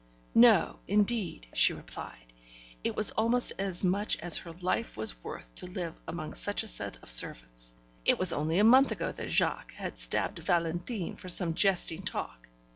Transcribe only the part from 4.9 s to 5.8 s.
was worth to